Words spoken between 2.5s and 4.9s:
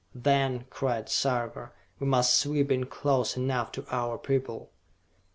in close enough to our people...."